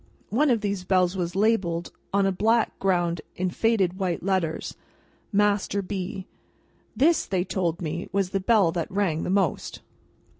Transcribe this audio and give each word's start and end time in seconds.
One 0.31 0.49
of 0.49 0.61
these 0.61 0.83
bells 0.83 1.15
was 1.15 1.35
labelled, 1.35 1.91
on 2.11 2.25
a 2.25 2.31
black 2.31 2.79
ground 2.79 3.21
in 3.35 3.51
faded 3.51 3.99
white 3.99 4.23
letters, 4.23 4.75
MASTER 5.31 5.83
B. 5.83 6.25
This, 6.95 7.27
they 7.27 7.43
told 7.43 7.83
me, 7.83 8.09
was 8.11 8.31
the 8.31 8.39
bell 8.39 8.71
that 8.71 8.89
rang 8.89 9.21
the 9.21 9.29
most. 9.29 9.81